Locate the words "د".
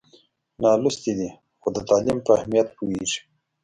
1.75-1.77